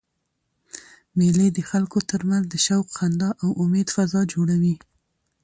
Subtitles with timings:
[1.17, 4.75] مېلې د خلکو ترمنځ د شوق، خندا او امېد فضا جوړوي.